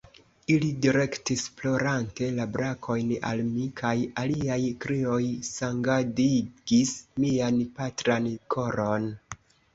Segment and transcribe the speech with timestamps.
[0.51, 3.91] Ili direktis plorante la brakojn al mi, kaj
[4.23, 9.09] iliaj krioj sangadigis mian patran koron.